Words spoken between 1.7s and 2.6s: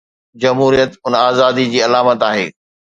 جي علامت آهي.